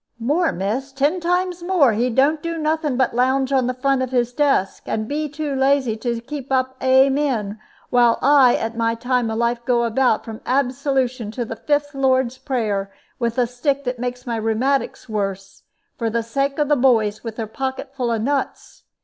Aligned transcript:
"More, 0.17 0.51
miss, 0.51 0.91
ten 0.91 1.19
times 1.19 1.61
more! 1.61 1.93
He 1.93 2.09
don't 2.09 2.41
do 2.41 2.57
nothing 2.57 2.97
but 2.97 3.13
lounge 3.13 3.51
on 3.51 3.67
the 3.67 3.73
front 3.75 4.01
of 4.01 4.09
his 4.09 4.33
desk, 4.33 4.81
and 4.87 5.07
be 5.07 5.29
too 5.29 5.53
lazy 5.53 5.95
to 5.97 6.19
keep 6.21 6.51
up 6.51 6.75
'Amen,' 6.83 7.59
while 7.91 8.17
I 8.19 8.55
at 8.55 8.75
my 8.75 8.95
time 8.95 9.29
of 9.29 9.37
life 9.37 9.63
go 9.63 9.83
about, 9.83 10.25
from 10.25 10.41
Absolution 10.43 11.29
to 11.29 11.45
the 11.45 11.55
fifth 11.55 11.93
Lord's 11.93 12.39
prayer, 12.39 12.91
with 13.19 13.37
a 13.37 13.45
stick 13.45 13.83
that 13.83 13.99
makes 13.99 14.25
my 14.25 14.37
rheumatics 14.37 15.07
worse, 15.07 15.61
for 15.99 16.09
the 16.09 16.23
sake 16.23 16.57
of 16.57 16.67
the 16.67 16.75
boys 16.75 17.23
with 17.23 17.35
their 17.35 17.45
pocket 17.45 17.93
full 17.95 18.11
of 18.11 18.23
nuts. 18.23 18.81